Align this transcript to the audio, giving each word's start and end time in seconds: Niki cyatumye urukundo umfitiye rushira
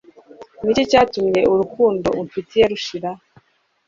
Niki 0.63 0.83
cyatumye 0.91 1.41
urukundo 1.53 2.07
umfitiye 2.21 2.63
rushira 2.71 3.09